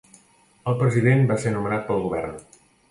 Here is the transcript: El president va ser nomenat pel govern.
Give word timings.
El 0.71 0.79
president 0.79 1.23
va 1.33 1.39
ser 1.45 1.55
nomenat 1.59 1.89
pel 1.93 2.05
govern. 2.09 2.39